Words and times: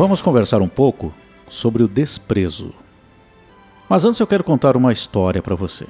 Vamos 0.00 0.22
conversar 0.22 0.62
um 0.62 0.66
pouco 0.66 1.12
sobre 1.46 1.82
o 1.82 1.86
desprezo. 1.86 2.72
Mas 3.86 4.02
antes 4.02 4.18
eu 4.18 4.26
quero 4.26 4.42
contar 4.42 4.74
uma 4.74 4.94
história 4.94 5.42
para 5.42 5.54
você. 5.54 5.86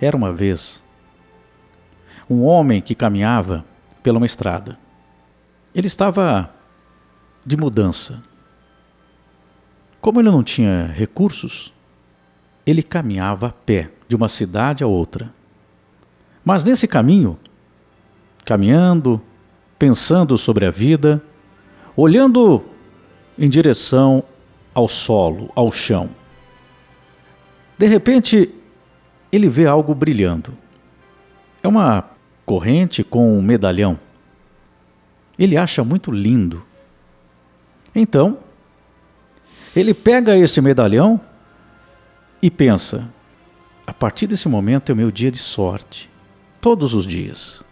Era 0.00 0.16
uma 0.16 0.32
vez 0.32 0.82
um 2.28 2.42
homem 2.42 2.80
que 2.80 2.96
caminhava 2.96 3.64
pela 4.02 4.16
uma 4.18 4.26
estrada. 4.26 4.76
Ele 5.72 5.86
estava 5.86 6.52
de 7.46 7.56
mudança. 7.56 8.20
Como 10.00 10.20
ele 10.20 10.28
não 10.28 10.42
tinha 10.42 10.86
recursos, 10.86 11.72
ele 12.66 12.82
caminhava 12.82 13.46
a 13.46 13.52
pé 13.52 13.92
de 14.08 14.16
uma 14.16 14.28
cidade 14.28 14.82
a 14.82 14.88
outra. 14.88 15.32
Mas 16.44 16.64
nesse 16.64 16.88
caminho, 16.88 17.38
caminhando, 18.44 19.22
pensando 19.78 20.36
sobre 20.36 20.66
a 20.66 20.72
vida, 20.72 21.22
olhando 21.96 22.64
em 23.40 23.48
direção 23.48 24.22
ao 24.74 24.86
solo, 24.86 25.50
ao 25.56 25.72
chão. 25.72 26.10
De 27.78 27.86
repente, 27.86 28.54
ele 29.32 29.48
vê 29.48 29.66
algo 29.66 29.94
brilhando. 29.94 30.52
É 31.62 31.66
uma 31.66 32.10
corrente 32.44 33.02
com 33.02 33.38
um 33.38 33.40
medalhão. 33.40 33.98
Ele 35.38 35.56
acha 35.56 35.82
muito 35.82 36.12
lindo. 36.12 36.62
Então, 37.94 38.38
ele 39.74 39.94
pega 39.94 40.36
esse 40.36 40.60
medalhão 40.60 41.18
e 42.42 42.50
pensa: 42.50 43.08
a 43.86 43.94
partir 43.94 44.26
desse 44.26 44.48
momento 44.48 44.90
é 44.90 44.92
o 44.92 44.96
meu 44.96 45.10
dia 45.10 45.30
de 45.30 45.38
sorte, 45.38 46.10
todos 46.60 46.92
os 46.92 47.06
dias. 47.06 47.62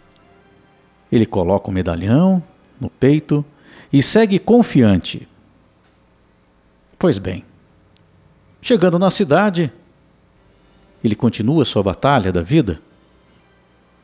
Ele 1.11 1.27
coloca 1.27 1.69
o 1.69 1.73
medalhão 1.73 2.41
no 2.81 2.89
peito 2.89 3.45
e 3.93 4.01
segue 4.01 4.39
confiante. 4.39 5.27
Pois 6.99 7.17
bem, 7.17 7.45
chegando 8.61 8.99
na 8.99 9.09
cidade, 9.09 9.71
ele 11.01 11.15
continua 11.15 11.63
sua 11.63 11.81
batalha 11.81 12.29
da 12.29 12.41
vida. 12.41 12.81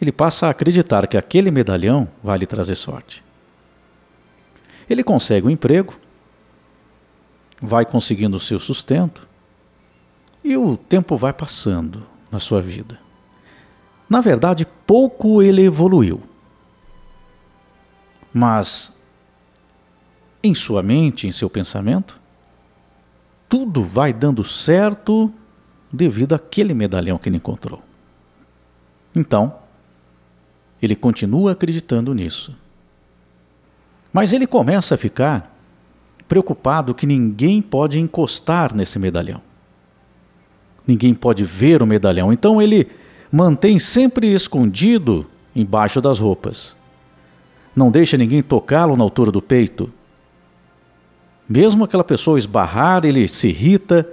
Ele 0.02 0.14
passa 0.14 0.48
a 0.48 0.52
acreditar 0.52 1.06
que 1.06 1.18
aquele 1.18 1.52
medalhão 1.52 2.08
vai 2.24 2.38
lhe 2.38 2.46
trazer 2.46 2.76
sorte. 2.76 3.22
Ele 4.90 5.04
consegue 5.04 5.46
um 5.46 5.50
emprego, 5.50 5.94
vai 7.62 7.86
conseguindo 7.86 8.38
o 8.38 8.40
seu 8.40 8.60
sustento 8.60 9.28
e 10.42 10.56
o 10.56 10.78
tempo 10.78 11.18
vai 11.18 11.34
passando 11.34 12.08
na 12.32 12.40
sua 12.40 12.62
vida. 12.62 12.98
Na 14.10 14.22
verdade, 14.22 14.66
pouco 14.88 15.42
ele 15.42 15.64
evoluiu. 15.64 16.24
Mas 18.34 18.98
em 20.42 20.54
sua 20.54 20.82
mente, 20.82 21.28
em 21.28 21.32
seu 21.34 21.50
pensamento, 21.50 22.24
tudo 23.56 23.84
vai 23.84 24.12
dando 24.12 24.44
certo 24.44 25.32
devido 25.90 26.36
àquele 26.36 26.74
medalhão 26.74 27.18
que 27.18 27.30
ele 27.30 27.38
encontrou. 27.38 27.82
Então, 29.16 29.56
ele 30.82 30.94
continua 30.94 31.54
acreditando 31.54 32.14
nisso. 32.14 32.54
Mas 34.12 34.34
ele 34.34 34.46
começa 34.46 34.96
a 34.96 34.98
ficar 34.98 35.56
preocupado 36.28 36.94
que 36.94 37.08
ninguém 37.08 37.62
pode 37.62 37.98
encostar 37.98 38.76
nesse 38.76 39.00
medalhão. 39.00 39.42
Ninguém 40.86 41.14
pode 41.14 41.46
ver 41.46 41.82
o 41.82 41.88
medalhão. 41.88 42.34
Então 42.34 42.62
ele 42.62 42.90
mantém 43.32 43.80
sempre 43.80 44.34
escondido 44.34 45.26
embaixo 45.56 46.02
das 46.02 46.20
roupas. 46.20 46.76
Não 47.74 47.90
deixa 47.90 48.18
ninguém 48.18 48.44
tocá-lo 48.44 48.98
na 48.98 49.04
altura 49.06 49.32
do 49.32 49.42
peito 49.42 49.90
mesmo 51.48 51.84
aquela 51.84 52.04
pessoa 52.04 52.40
esbarrar, 52.40 53.06
ele 53.06 53.28
se 53.28 53.50
irrita. 53.50 54.08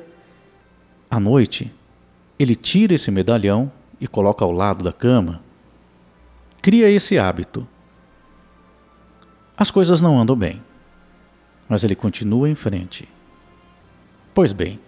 À 1.11 1.19
noite, 1.19 1.73
ele 2.39 2.55
tira 2.55 2.95
esse 2.95 3.11
medalhão 3.11 3.71
e 4.01 4.07
coloca 4.07 4.45
ao 4.45 4.53
lado 4.53 4.85
da 4.85 4.93
cama. 4.93 5.41
Cria 6.61 6.89
esse 6.89 7.19
hábito. 7.19 7.67
As 9.57 9.71
coisas 9.71 10.01
não 10.01 10.19
andam 10.19 10.37
bem, 10.37 10.63
mas 11.69 11.85
ele 11.85 11.95
continua 11.95 12.49
em 12.49 12.55
frente. 12.55 13.09
Pois 14.35 14.53
bem, 14.53 14.81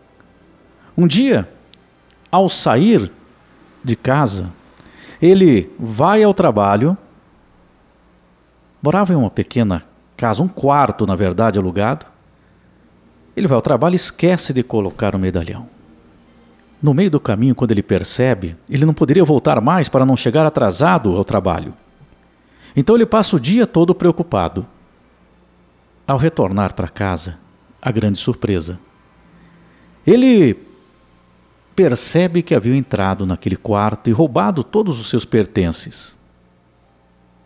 um 0.97 1.07
dia, 1.07 1.49
ao 2.31 2.49
sair 2.49 3.13
de 3.83 3.97
casa, 3.97 4.53
ele 5.21 5.71
vai 5.79 6.23
ao 6.23 6.35
trabalho. 6.35 6.97
Morava 8.83 9.13
em 9.13 9.17
uma 9.17 9.31
pequena 9.31 9.83
casa, 10.17 10.43
um 10.43 10.49
quarto, 10.49 11.07
na 11.07 11.17
verdade, 11.17 11.59
alugado. 11.59 12.14
Ele 13.37 13.49
vai 13.49 13.57
ao 13.57 13.63
trabalho 13.63 13.95
e 13.95 13.97
esquece 13.97 14.53
de 14.53 14.63
colocar 14.63 15.15
o 15.15 15.19
medalhão. 15.19 15.69
No 16.81 16.95
meio 16.95 17.11
do 17.11 17.19
caminho, 17.19 17.55
quando 17.55 17.71
ele 17.71 17.83
percebe, 17.83 18.57
ele 18.69 18.85
não 18.85 18.95
poderia 18.95 19.25
voltar 19.25 19.61
mais 19.61 19.89
para 19.89 20.05
não 20.05 20.17
chegar 20.17 20.47
atrasado 20.47 21.17
ao 21.17 21.25
trabalho. 21.25 21.75
Então 22.77 22.95
ele 22.95 23.07
passa 23.07 23.37
o 23.37 23.41
dia 23.41 23.67
todo 23.67 23.95
preocupado. 23.95 24.67
Ao 26.07 26.19
retornar 26.19 26.75
para 26.75 26.89
casa, 26.89 27.39
a 27.81 27.91
grande 27.91 28.19
surpresa. 28.19 28.79
Ele 30.07 30.57
percebe 31.75 32.43
que 32.43 32.55
havia 32.55 32.77
entrado 32.77 33.27
naquele 33.27 33.57
quarto 33.57 34.11
e 34.11 34.13
roubado 34.13 34.63
todos 34.63 35.01
os 35.01 35.09
seus 35.09 35.25
pertences. 35.25 36.19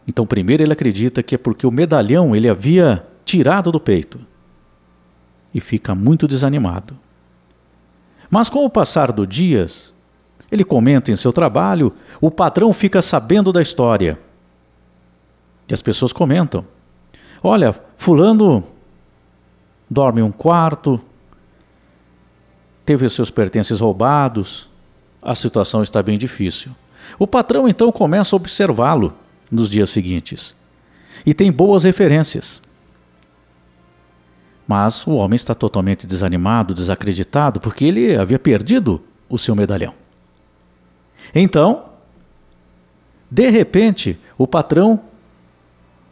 Então, 0.07 0.27
primeiro 0.27 0.63
ele 0.63 0.73
acredita 0.73 1.23
que 1.23 1.35
é 1.35 1.39
porque 1.39 1.67
o 1.67 1.71
medalhão 1.71 2.35
ele 2.35 2.49
havia 2.49 3.07
tirado 3.25 3.71
do 3.71 3.79
peito 3.79 4.19
e 5.55 5.61
fica 5.61 5.95
muito 5.95 6.29
desanimado. 6.29 6.97
Mas 8.31 8.49
com 8.49 8.65
o 8.65 8.71
passar 8.71 9.13
dos 9.13 9.27
dias, 9.27 9.93
ele 10.51 10.65
comenta 10.65 11.11
em 11.11 11.17
seu 11.17 11.33
trabalho, 11.33 11.95
o 12.21 12.31
patrão 12.31 12.73
fica 12.73 13.01
sabendo 13.03 13.53
da 13.53 13.63
história. 13.63 14.19
E 15.69 15.75
as 15.75 15.83
pessoas 15.83 16.13
comentam: 16.13 16.65
Olha, 17.43 17.75
Fulano 17.97 18.65
dorme 19.89 20.21
em 20.21 20.25
um 20.25 20.33
quarto, 20.33 21.01
teve 22.85 23.07
os 23.07 23.13
seus 23.15 23.31
pertences 23.31 23.81
roubados, 23.81 24.69
a 25.23 25.35
situação 25.35 25.83
está 25.83 26.03
bem 26.03 26.19
difícil. 26.19 26.73
O 27.19 27.27
patrão 27.27 27.69
então 27.69 27.91
começa 27.91 28.35
a 28.35 28.39
observá-lo 28.39 29.15
nos 29.51 29.71
dias 29.71 29.91
seguintes 29.91 30.55
e 31.25 31.35
tem 31.35 31.51
boas 31.51 31.85
referências. 31.85 32.63
Mas 34.69 35.07
o 35.07 35.13
homem 35.13 35.35
está 35.35 35.55
totalmente 35.55 36.07
desanimado, 36.07 36.75
desacreditado, 36.75 37.59
porque 37.59 37.87
ele 37.87 38.15
havia 38.15 38.39
perdido 38.39 39.03
o 39.27 39.39
seu 39.39 39.57
medalhão. 39.57 39.95
Então, 41.35 41.87
de 43.31 43.49
repente, 43.49 44.19
o 44.37 44.47
patrão 44.47 45.01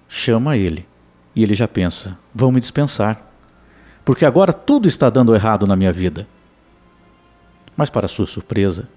chama 0.09 0.57
ele 0.57 0.87
e 1.35 1.43
ele 1.43 1.55
já 1.55 1.69
pensa: 1.69 2.19
vão 2.35 2.51
me 2.51 2.59
dispensar, 2.59 3.31
porque 4.03 4.25
agora 4.25 4.55
tudo 4.55 4.89
está 4.89 5.11
dando 5.11 5.35
errado 5.35 5.67
na 5.67 5.77
minha 5.77 5.93
vida. 5.93 6.27
Mas, 7.77 7.91
para 7.91 8.09
sua 8.09 8.27
surpresa, 8.27 8.89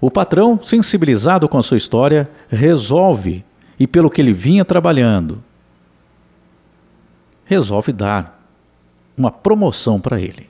o 0.00 0.08
patrão, 0.08 0.60
sensibilizado 0.62 1.48
com 1.48 1.58
a 1.58 1.62
sua 1.64 1.76
história, 1.76 2.30
resolve, 2.48 3.44
e 3.76 3.88
pelo 3.88 4.08
que 4.08 4.20
ele 4.20 4.32
vinha 4.32 4.64
trabalhando, 4.64 5.42
resolve 7.44 7.92
dar 7.92 8.33
uma 9.16 9.30
promoção 9.30 10.00
para 10.00 10.20
ele. 10.20 10.48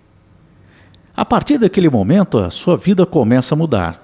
A 1.17 1.25
partir 1.25 1.59
daquele 1.59 1.89
momento, 1.89 2.39
a 2.39 2.51
sua 2.51 2.77
vida 2.77 3.07
começa 3.07 3.55
a 3.55 3.59
mudar. 3.59 4.03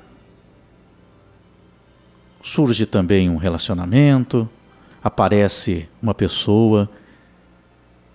Surge 2.42 2.86
também 2.86 3.28
um 3.28 3.36
relacionamento, 3.36 4.48
aparece 5.02 5.88
uma 6.00 6.14
pessoa 6.14 6.88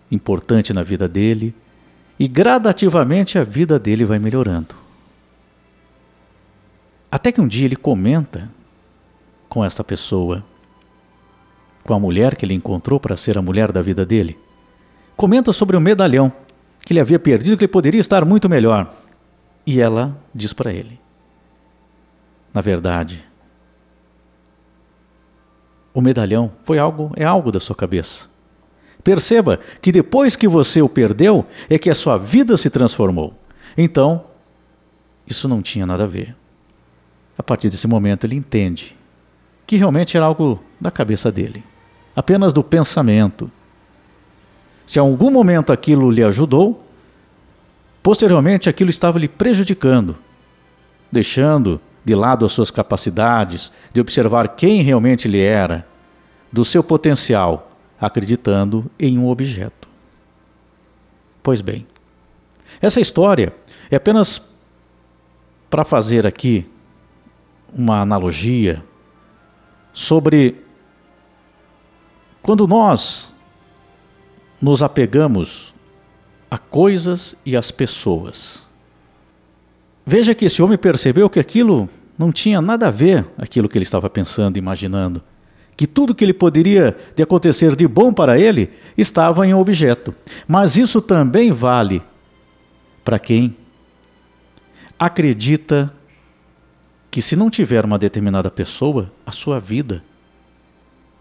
importante 0.09 0.71
na 0.71 0.81
vida 0.81 1.07
dele 1.07 1.53
e 2.17 2.27
gradativamente 2.27 3.37
a 3.37 3.43
vida 3.43 3.77
dele 3.77 4.05
vai 4.05 4.17
melhorando. 4.17 4.75
Até 7.11 7.31
que 7.31 7.41
um 7.41 7.47
dia 7.47 7.65
ele 7.65 7.75
comenta 7.75 8.49
com 9.49 9.63
essa 9.63 9.83
pessoa, 9.83 10.43
com 11.83 11.93
a 11.93 11.99
mulher 11.99 12.35
que 12.35 12.45
ele 12.45 12.53
encontrou 12.53 12.99
para 12.99 13.17
ser 13.17 13.37
a 13.37 13.41
mulher 13.41 13.71
da 13.71 13.81
vida 13.81 14.05
dele 14.05 14.37
comenta 15.15 15.51
sobre 15.51 15.75
o 15.75 15.81
medalhão 15.81 16.31
que 16.83 16.93
ele 16.93 16.99
havia 16.99 17.19
perdido, 17.19 17.57
que 17.57 17.65
ele 17.65 17.71
poderia 17.71 17.99
estar 17.99 18.23
muito 18.25 18.47
melhor. 18.47 18.93
E 19.65 19.81
ela 19.81 20.15
diz 20.33 20.53
para 20.53 20.71
ele: 20.71 20.99
Na 22.53 22.61
verdade, 22.61 23.25
o 25.93 26.01
medalhão 26.01 26.51
foi 26.63 26.77
algo, 26.77 27.11
é 27.15 27.23
algo 27.23 27.51
da 27.51 27.59
sua 27.59 27.75
cabeça. 27.75 28.29
Perceba 29.03 29.59
que 29.81 29.91
depois 29.91 30.35
que 30.35 30.47
você 30.47 30.81
o 30.81 30.89
perdeu, 30.89 31.45
é 31.69 31.77
que 31.77 31.89
a 31.89 31.95
sua 31.95 32.17
vida 32.17 32.57
se 32.57 32.69
transformou. 32.69 33.33
Então, 33.77 34.25
isso 35.27 35.47
não 35.47 35.61
tinha 35.61 35.85
nada 35.85 36.03
a 36.03 36.07
ver. 36.07 36.35
A 37.37 37.43
partir 37.43 37.69
desse 37.69 37.87
momento, 37.87 38.25
ele 38.25 38.35
entende 38.35 38.95
que 39.67 39.77
realmente 39.77 40.15
era 40.15 40.25
algo 40.25 40.63
da 40.79 40.91
cabeça 40.91 41.31
dele, 41.31 41.63
apenas 42.15 42.53
do 42.53 42.63
pensamento 42.63 43.51
se 44.85 44.99
em 44.99 45.01
algum 45.01 45.31
momento 45.31 45.73
aquilo 45.73 46.11
lhe 46.11 46.23
ajudou, 46.23 46.83
posteriormente 48.03 48.69
aquilo 48.69 48.89
estava 48.89 49.17
lhe 49.17 49.27
prejudicando, 49.27 50.15
deixando 51.11 51.81
de 52.03 52.13
lado 52.13 52.45
as 52.45 52.51
suas 52.51 52.69
capacidades, 52.69 53.71
de 53.91 53.99
observar 53.99 54.49
quem 54.49 54.83
realmente 54.83 55.27
ele 55.27 55.41
era, 55.41 55.87
do 56.51 56.63
seu 56.63 56.83
potencial, 56.83 57.71
acreditando 57.99 58.89
em 58.99 59.17
um 59.17 59.27
objeto. 59.27 59.89
Pois 61.41 61.61
bem, 61.61 61.85
essa 62.79 63.01
história 63.01 63.53
é 63.89 63.95
apenas 63.95 64.41
para 65.69 65.83
fazer 65.83 66.27
aqui 66.27 66.69
uma 67.73 68.01
analogia 68.01 68.83
sobre 69.91 70.63
quando 72.41 72.67
nós 72.67 73.33
nos 74.65 74.81
apegamos 74.81 75.75
a 76.49 76.57
coisas 76.57 77.35
e 77.45 77.55
às 77.55 77.69
pessoas. 77.69 78.65
Veja 80.03 80.33
que 80.33 80.45
esse 80.45 80.59
homem 80.59 80.75
percebeu 80.75 81.29
que 81.29 81.39
aquilo 81.39 81.87
não 82.17 82.31
tinha 82.31 82.59
nada 82.59 82.87
a 82.87 82.91
ver 82.91 83.27
aquilo 83.37 83.69
que 83.69 83.77
ele 83.77 83.83
estava 83.83 84.09
pensando, 84.09 84.57
imaginando. 84.57 85.21
Que 85.77 85.85
tudo 85.85 86.15
que 86.15 86.25
ele 86.25 86.33
poderia 86.33 86.97
de 87.15 87.21
acontecer 87.21 87.75
de 87.75 87.87
bom 87.87 88.11
para 88.11 88.39
ele 88.39 88.71
estava 88.97 89.45
em 89.45 89.53
um 89.53 89.59
objeto. 89.59 90.15
Mas 90.47 90.75
isso 90.77 90.99
também 90.99 91.51
vale 91.51 92.01
para 93.03 93.19
quem 93.19 93.55
acredita 94.97 95.93
que 97.11 97.21
se 97.21 97.35
não 97.35 97.51
tiver 97.51 97.85
uma 97.85 97.99
determinada 97.99 98.49
pessoa, 98.49 99.11
a 99.25 99.31
sua 99.31 99.59
vida 99.59 100.03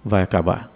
vai 0.03 0.23
acabar. 0.23 0.74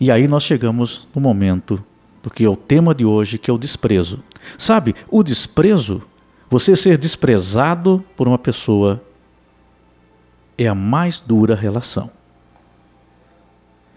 E 0.00 0.10
aí 0.10 0.28
nós 0.28 0.42
chegamos 0.42 1.08
no 1.14 1.20
momento 1.20 1.82
do 2.22 2.30
que 2.30 2.44
é 2.44 2.48
o 2.48 2.56
tema 2.56 2.94
de 2.94 3.04
hoje, 3.04 3.38
que 3.38 3.50
é 3.50 3.54
o 3.54 3.58
desprezo. 3.58 4.22
Sabe, 4.56 4.94
o 5.10 5.22
desprezo 5.22 6.02
você 6.50 6.74
ser 6.74 6.96
desprezado 6.96 8.02
por 8.16 8.26
uma 8.26 8.38
pessoa 8.38 9.02
é 10.56 10.66
a 10.66 10.74
mais 10.74 11.20
dura 11.20 11.54
relação. 11.54 12.10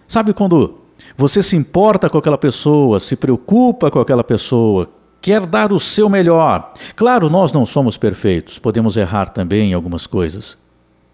Sabe 0.07 0.33
quando 0.33 0.79
você 1.17 1.41
se 1.41 1.55
importa 1.55 2.09
com 2.09 2.17
aquela 2.17 2.37
pessoa, 2.37 2.99
se 2.99 3.15
preocupa 3.15 3.89
com 3.89 3.99
aquela 3.99 4.23
pessoa, 4.23 4.89
quer 5.21 5.45
dar 5.45 5.71
o 5.71 5.79
seu 5.79 6.09
melhor? 6.09 6.73
Claro, 6.95 7.29
nós 7.29 7.53
não 7.53 7.65
somos 7.65 7.97
perfeitos, 7.97 8.59
podemos 8.59 8.97
errar 8.97 9.29
também 9.29 9.71
em 9.71 9.73
algumas 9.73 10.05
coisas. 10.05 10.57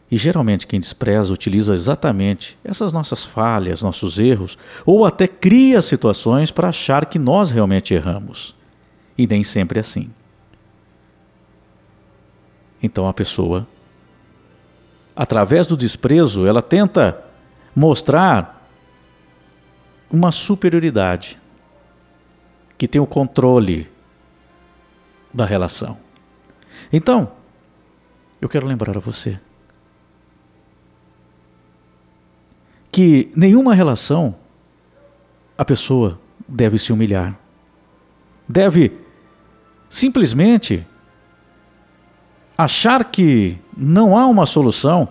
E 0.09 0.15
geralmente 0.15 0.65
quem 0.65 0.80
despreza 0.80 1.33
utiliza 1.33 1.74
exatamente 1.74 2.57
essas 2.63 2.94
nossas 2.94 3.25
falhas, 3.25 3.81
nossos 3.81 4.18
erros, 4.18 4.57
ou 4.86 5.06
até 5.06 5.27
cria 5.27 5.81
situações 5.81 6.50
para 6.50 6.69
achar 6.69 7.06
que 7.06 7.19
nós 7.19 7.51
realmente 7.51 7.94
erramos. 7.94 8.56
E 9.18 9.27
nem 9.27 9.44
sempre 9.44 9.80
é 9.80 9.81
assim. 9.81 10.09
Então 12.81 13.07
a 13.07 13.13
pessoa, 13.13 13.68
através 15.13 15.68
do 15.68 15.75
desprezo, 15.75 16.45
ela 16.45 16.62
tenta 16.62 17.21
mostrar 17.75 18.69
uma 20.10 20.31
superioridade 20.31 21.38
que 22.77 22.88
tem 22.88 23.01
o 23.01 23.07
controle 23.07 23.92
da 25.33 25.45
relação. 25.45 25.98
Então, 26.94 27.31
eu 28.39 28.48
quero 28.48 28.65
lembrar 28.65 28.95
a 28.95 29.01
você 29.01 29.38
que 32.97 33.31
nenhuma 33.35 33.75
relação 33.75 34.35
a 35.55 35.63
pessoa 35.63 36.19
deve 36.47 36.79
se 36.79 36.91
humilhar. 36.91 37.38
Deve 38.49 38.91
simplesmente 39.88 40.83
achar 42.57 43.05
que 43.05 43.59
não 43.77 44.17
há 44.17 44.25
uma 44.25 44.47
solução, 44.47 45.09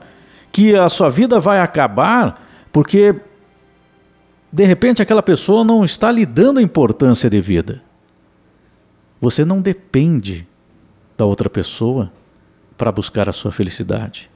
que 0.51 0.75
a 0.75 0.89
sua 0.89 1.09
vida 1.09 1.39
vai 1.39 1.61
acabar 1.61 2.45
porque 2.73 3.15
de 4.51 4.65
repente 4.65 5.01
aquela 5.01 5.23
pessoa 5.23 5.63
não 5.63 5.85
está 5.85 6.11
lhe 6.11 6.27
dando 6.27 6.59
a 6.59 6.63
importância 6.63 7.31
de 7.31 7.41
vida. 7.41 7.85
Você 9.21 9.45
não 9.45 9.61
depende 9.61 10.45
da 11.17 11.25
outra 11.25 11.49
pessoa 11.49 12.13
para 12.77 12.91
buscar 12.91 13.29
a 13.29 13.33
sua 13.33 13.53
felicidade. 13.53 14.29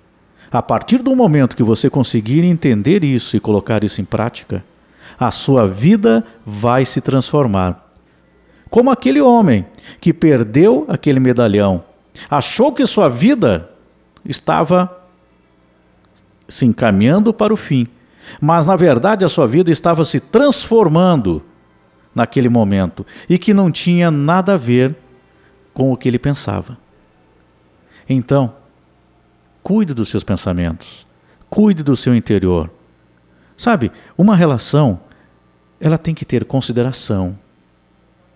A 0.53 0.63
partir 0.63 0.99
do 0.99 1.15
momento 1.15 1.57
que 1.57 1.63
você 1.63 1.89
conseguir 1.89 2.45
entender 2.45 3.05
isso 3.05 3.37
e 3.37 3.41
colocar 3.41 3.85
isso 3.85 4.01
em 4.01 4.05
prática, 4.05 4.65
a 5.19 5.31
sua 5.31 5.67
vida 5.67 6.25
vai 6.45 6.85
se 6.85 7.01
transformar. 7.01 7.91
Como 8.69 8.91
aquele 8.91 9.21
homem 9.21 9.67
que 10.01 10.13
perdeu 10.13 10.85
aquele 10.89 11.21
medalhão 11.21 11.85
Achou 12.29 12.73
que 12.73 12.87
sua 12.87 13.09
vida 13.09 13.71
estava 14.25 14.97
se 16.49 16.67
encaminhando 16.67 17.33
para 17.33 17.55
o 17.55 17.57
fim, 17.57 17.87
mas 18.41 18.67
na 18.67 18.77
verdade 18.77 19.25
a 19.25 19.29
sua 19.29 19.47
vida 19.47 19.71
estava 19.71 20.05
se 20.05 20.19
transformando 20.19 21.43
naquele 22.15 22.49
momento 22.49 23.07
e 23.29 23.39
que 23.39 23.55
não 23.55 23.71
tinha 23.71 24.11
nada 24.11 24.55
a 24.55 24.57
ver 24.57 24.97
com 25.73 25.93
o 25.93 25.97
que 25.97 26.09
ele 26.09 26.19
pensava. 26.19 26.77
Então, 28.09 28.53
cuide 29.63 29.95
dos 29.95 30.09
seus 30.09 30.25
pensamentos, 30.25 31.07
cuide 31.49 31.83
do 31.83 31.97
seu 31.97 32.15
interior. 32.15 32.71
Sabe, 33.57 33.93
uma 34.17 34.35
relação, 34.35 35.01
ela 35.79 35.99
tem 35.99 36.15
que 36.15 36.25
ter 36.25 36.45
consideração. 36.45 37.39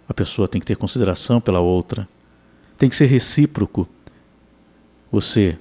A 0.09 0.13
pessoa 0.13 0.47
tem 0.47 0.61
que 0.61 0.67
ter 0.67 0.77
consideração 0.77 1.41
pela 1.41 1.61
outra. 1.61 2.09
Tem 2.77 2.89
que 2.89 2.97
ser 2.97 3.07
recíproco. 3.07 3.89
Você 5.11 5.59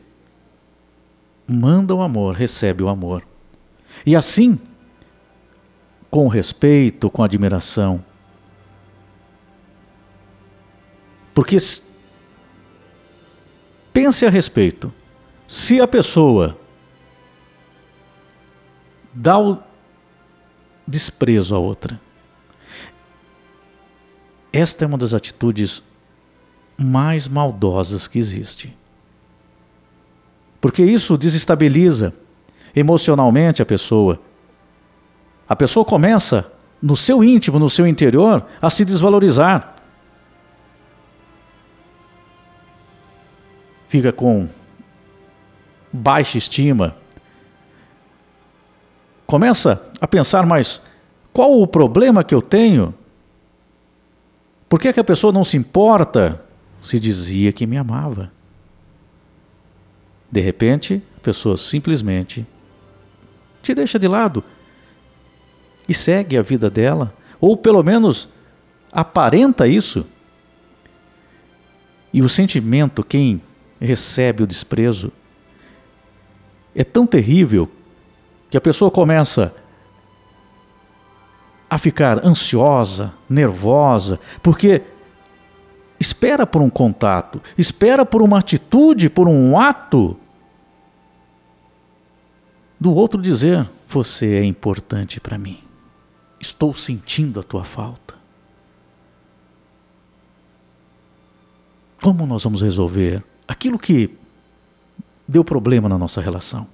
manda 1.47 1.93
o 1.93 2.01
amor, 2.01 2.35
recebe 2.35 2.83
o 2.83 2.89
amor. 2.89 3.23
E 4.05 4.15
assim, 4.15 4.59
com 6.09 6.27
respeito, 6.27 7.09
com 7.09 7.23
admiração. 7.23 8.03
Porque 11.33 11.57
pense 13.91 14.25
a 14.25 14.29
respeito. 14.29 14.93
Se 15.47 15.81
a 15.81 15.87
pessoa 15.87 16.57
dá 19.13 19.37
o 19.37 19.59
desprezo 20.87 21.55
à 21.55 21.59
outra, 21.59 21.99
esta 24.51 24.85
é 24.85 24.87
uma 24.87 24.97
das 24.97 25.13
atitudes 25.13 25.83
mais 26.77 27.27
maldosas 27.27 28.07
que 28.07 28.19
existe. 28.19 28.75
Porque 30.61 30.83
isso 30.83 31.17
desestabiliza 31.17 32.13
emocionalmente 32.75 33.61
a 33.61 33.65
pessoa. 33.65 34.19
A 35.47 35.55
pessoa 35.55 35.83
começa, 35.83 36.51
no 36.81 36.95
seu 36.95 37.23
íntimo, 37.23 37.59
no 37.59 37.69
seu 37.69 37.85
interior, 37.85 38.45
a 38.61 38.69
se 38.69 38.85
desvalorizar. 38.85 39.75
Fica 43.87 44.11
com 44.11 44.47
baixa 45.93 46.37
estima. 46.37 46.97
Começa 49.25 49.89
a 50.01 50.07
pensar, 50.07 50.45
mas 50.45 50.81
qual 51.31 51.61
o 51.61 51.67
problema 51.67 52.23
que 52.23 52.35
eu 52.35 52.41
tenho? 52.41 52.93
Por 54.67 54.79
que, 54.79 54.87
é 54.89 54.93
que 54.93 54.99
a 54.99 55.03
pessoa 55.03 55.31
não 55.31 55.43
se 55.43 55.55
importa 55.55 56.43
se 56.83 56.99
dizia 56.99 57.53
que 57.53 57.65
me 57.65 57.77
amava. 57.77 58.29
De 60.29 60.41
repente, 60.41 61.01
a 61.15 61.19
pessoa 61.21 61.55
simplesmente 61.55 62.45
te 63.61 63.73
deixa 63.73 63.97
de 63.97 64.07
lado 64.07 64.43
e 65.87 65.93
segue 65.93 66.37
a 66.37 66.41
vida 66.41 66.69
dela, 66.69 67.15
ou 67.39 67.55
pelo 67.55 67.81
menos 67.81 68.27
aparenta 68.91 69.65
isso. 69.65 70.05
E 72.11 72.21
o 72.21 72.27
sentimento, 72.27 73.01
quem 73.01 73.41
recebe 73.79 74.43
o 74.43 74.47
desprezo, 74.47 75.11
é 76.75 76.83
tão 76.83 77.05
terrível 77.05 77.69
que 78.49 78.57
a 78.57 78.61
pessoa 78.61 78.91
começa 78.91 79.53
a 81.69 81.77
ficar 81.77 82.25
ansiosa, 82.25 83.13
nervosa, 83.27 84.19
porque 84.41 84.83
espera 85.99 86.45
por 86.45 86.61
um 86.61 86.69
contato, 86.69 87.41
espera 87.57 88.05
por 88.05 88.21
uma 88.21 88.39
atitude, 88.39 89.09
por 89.09 89.27
um 89.27 89.57
ato 89.57 90.15
do 92.79 92.93
outro 92.93 93.21
dizer: 93.21 93.67
Você 93.87 94.35
é 94.35 94.43
importante 94.43 95.19
para 95.19 95.37
mim. 95.37 95.59
Estou 96.39 96.75
sentindo 96.75 97.39
a 97.39 97.43
tua 97.43 97.63
falta. 97.63 98.13
Como 102.01 102.27
nós 102.27 102.43
vamos 102.43 102.61
resolver 102.61 103.23
aquilo 103.47 103.79
que 103.79 104.15
deu 105.27 105.43
problema 105.43 105.87
na 105.89 105.97
nossa 105.97 106.21
relação? 106.21 106.67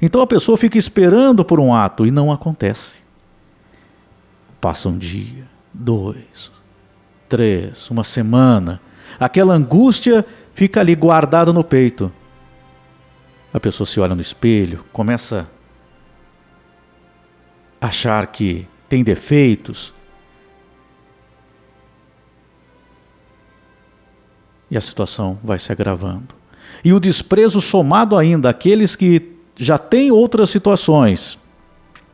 Então 0.00 0.22
a 0.22 0.26
pessoa 0.26 0.56
fica 0.56 0.78
esperando 0.78 1.44
por 1.44 1.60
um 1.60 1.74
ato 1.74 2.06
e 2.06 2.10
não 2.10 2.32
acontece. 2.32 3.02
Passa 4.60 4.88
um 4.88 4.96
dia, 4.96 5.46
dois, 5.72 6.52
três, 7.28 7.90
uma 7.90 8.04
semana. 8.04 8.80
Aquela 9.18 9.54
angústia 9.54 10.24
fica 10.54 10.80
ali 10.80 10.94
guardada 10.94 11.52
no 11.52 11.64
peito. 11.64 12.12
A 13.52 13.60
pessoa 13.60 13.86
se 13.86 14.00
olha 14.00 14.14
no 14.14 14.20
espelho, 14.20 14.84
começa 14.92 15.46
a 17.80 17.88
achar 17.88 18.26
que 18.28 18.66
tem 18.88 19.02
defeitos. 19.02 19.92
E 24.70 24.76
a 24.76 24.80
situação 24.80 25.38
vai 25.44 25.58
se 25.58 25.70
agravando. 25.70 26.41
E 26.84 26.92
o 26.92 27.00
desprezo 27.00 27.60
somado 27.60 28.16
ainda 28.16 28.50
àqueles 28.50 28.96
que 28.96 29.36
já 29.56 29.78
têm 29.78 30.10
outras 30.10 30.50
situações, 30.50 31.38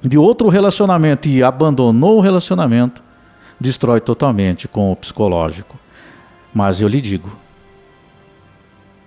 de 0.02 0.18
outro 0.18 0.48
relacionamento 0.48 1.28
e 1.28 1.42
abandonou 1.42 2.18
o 2.18 2.20
relacionamento, 2.20 3.02
destrói 3.58 4.00
totalmente 4.00 4.68
com 4.68 4.92
o 4.92 4.96
psicológico. 4.96 5.78
Mas 6.52 6.80
eu 6.80 6.88
lhe 6.88 7.00
digo, 7.00 7.34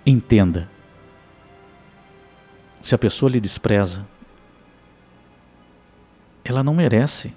entenda, 0.04 0.68
se 2.80 2.94
a 2.94 2.98
pessoa 2.98 3.30
lhe 3.30 3.40
despreza, 3.40 4.04
ela 6.44 6.62
não 6.62 6.74
merece 6.74 7.32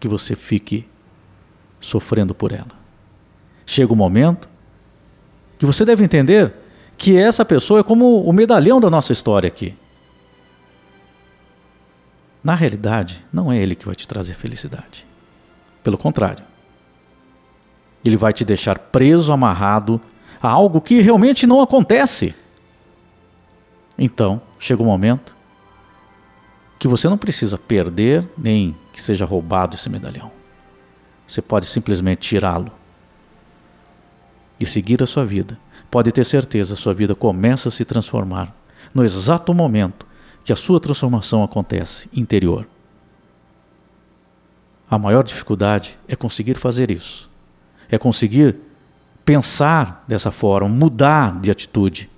que 0.00 0.08
você 0.08 0.34
fique 0.34 0.86
sofrendo 1.80 2.34
por 2.34 2.52
ela. 2.52 2.82
Chega 3.66 3.92
o 3.92 3.94
um 3.94 3.98
momento 3.98 4.48
que 5.58 5.66
você 5.66 5.84
deve 5.84 6.02
entender 6.02 6.54
que 7.04 7.18
essa 7.18 7.44
pessoa 7.44 7.80
é 7.80 7.82
como 7.82 8.22
o 8.22 8.32
medalhão 8.32 8.80
da 8.80 8.88
nossa 8.88 9.12
história 9.12 9.46
aqui. 9.46 9.76
Na 12.42 12.54
realidade, 12.54 13.22
não 13.30 13.52
é 13.52 13.58
ele 13.58 13.74
que 13.74 13.84
vai 13.84 13.94
te 13.94 14.08
trazer 14.08 14.32
felicidade. 14.32 15.06
Pelo 15.82 15.98
contrário. 15.98 16.42
Ele 18.02 18.16
vai 18.16 18.32
te 18.32 18.42
deixar 18.42 18.78
preso, 18.78 19.34
amarrado 19.34 20.00
a 20.42 20.48
algo 20.48 20.80
que 20.80 21.02
realmente 21.02 21.46
não 21.46 21.60
acontece. 21.60 22.34
Então, 23.98 24.40
chega 24.58 24.80
o 24.80 24.86
um 24.86 24.88
momento 24.88 25.36
que 26.78 26.88
você 26.88 27.06
não 27.06 27.18
precisa 27.18 27.58
perder 27.58 28.26
nem 28.34 28.74
que 28.94 29.02
seja 29.02 29.26
roubado 29.26 29.74
esse 29.76 29.90
medalhão. 29.90 30.32
Você 31.28 31.42
pode 31.42 31.66
simplesmente 31.66 32.20
tirá-lo 32.20 32.72
e 34.58 34.64
seguir 34.64 35.02
a 35.02 35.06
sua 35.06 35.26
vida. 35.26 35.58
Pode 35.90 36.10
ter 36.12 36.24
certeza, 36.24 36.76
sua 36.76 36.94
vida 36.94 37.14
começa 37.14 37.68
a 37.68 37.72
se 37.72 37.84
transformar 37.84 38.54
no 38.92 39.04
exato 39.04 39.52
momento 39.54 40.06
que 40.44 40.52
a 40.52 40.56
sua 40.56 40.78
transformação 40.78 41.42
acontece 41.42 42.08
interior. 42.12 42.66
A 44.90 44.98
maior 44.98 45.24
dificuldade 45.24 45.98
é 46.06 46.14
conseguir 46.14 46.56
fazer 46.56 46.90
isso. 46.90 47.30
É 47.90 47.98
conseguir 47.98 48.56
pensar 49.24 50.04
dessa 50.06 50.30
forma, 50.30 50.68
mudar 50.68 51.40
de 51.40 51.50
atitude. 51.50 52.10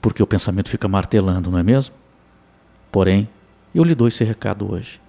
Porque 0.00 0.22
o 0.22 0.26
pensamento 0.26 0.68
fica 0.68 0.86
martelando, 0.86 1.50
não 1.50 1.58
é 1.58 1.62
mesmo? 1.62 1.94
Porém, 2.92 3.28
eu 3.74 3.82
lhe 3.82 3.94
dou 3.94 4.06
esse 4.06 4.22
recado 4.22 4.72
hoje. 4.72 5.00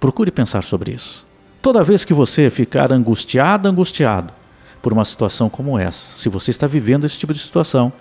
Procure 0.00 0.30
pensar 0.30 0.62
sobre 0.62 0.92
isso. 0.92 1.26
Toda 1.60 1.84
vez 1.84 2.04
que 2.04 2.14
você 2.14 2.48
ficar 2.48 2.92
angustiado, 2.92 3.68
angustiado 3.68 4.32
por 4.82 4.92
uma 4.92 5.04
situação 5.04 5.48
como 5.48 5.78
essa, 5.78 6.16
se 6.16 6.28
você 6.28 6.50
está 6.50 6.66
vivendo 6.66 7.04
esse 7.04 7.18
tipo 7.18 7.32
de 7.32 7.38
situação, 7.38 7.92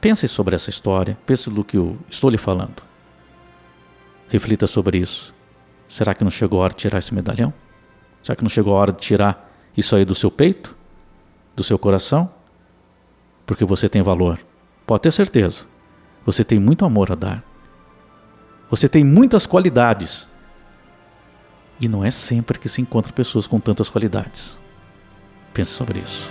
Pense 0.00 0.28
sobre 0.28 0.54
essa 0.54 0.70
história, 0.70 1.18
pense 1.26 1.50
no 1.50 1.64
que 1.64 1.76
eu 1.76 1.98
estou 2.08 2.30
lhe 2.30 2.38
falando. 2.38 2.82
Reflita 4.28 4.66
sobre 4.66 4.98
isso. 4.98 5.34
Será 5.88 6.14
que 6.14 6.22
não 6.22 6.30
chegou 6.30 6.60
a 6.60 6.64
hora 6.64 6.72
de 6.72 6.78
tirar 6.78 6.98
esse 6.98 7.12
medalhão? 7.12 7.52
Será 8.22 8.36
que 8.36 8.42
não 8.42 8.50
chegou 8.50 8.76
a 8.76 8.80
hora 8.80 8.92
de 8.92 8.98
tirar 8.98 9.50
isso 9.76 9.96
aí 9.96 10.04
do 10.04 10.14
seu 10.14 10.30
peito? 10.30 10.76
Do 11.56 11.64
seu 11.64 11.78
coração? 11.78 12.30
Porque 13.44 13.64
você 13.64 13.88
tem 13.88 14.02
valor. 14.02 14.38
Pode 14.86 15.02
ter 15.02 15.10
certeza. 15.10 15.66
Você 16.24 16.44
tem 16.44 16.60
muito 16.60 16.84
amor 16.84 17.10
a 17.10 17.14
dar. 17.14 17.42
Você 18.70 18.88
tem 18.88 19.02
muitas 19.02 19.46
qualidades. 19.46 20.28
E 21.80 21.88
não 21.88 22.04
é 22.04 22.10
sempre 22.10 22.58
que 22.58 22.68
se 22.68 22.80
encontra 22.80 23.12
pessoas 23.12 23.46
com 23.46 23.58
tantas 23.58 23.88
qualidades. 23.88 24.58
Pense 25.52 25.72
sobre 25.72 26.00
isso. 26.00 26.30